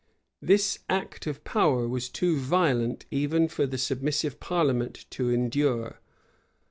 [*] 0.27 0.41
This 0.41 0.79
act 0.89 1.27
of 1.27 1.43
power 1.43 1.87
was 1.87 2.09
too 2.09 2.35
violent 2.37 3.05
even 3.11 3.47
for 3.47 3.67
the 3.67 3.77
submissive 3.77 4.39
parliament 4.39 5.05
to 5.11 5.29
endure. 5.29 5.99